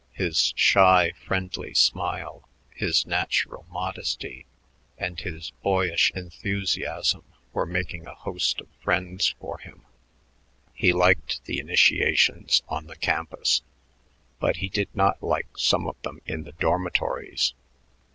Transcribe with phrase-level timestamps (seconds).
[0.13, 4.47] His shy, friendly smile, his natural modesty,
[4.97, 7.21] and his boyish enthusiasm
[7.53, 9.85] were making a host of friends for him.
[10.73, 13.61] He liked the "initiations" on the campus,
[14.39, 17.53] but he did not like some of them in the dormitories.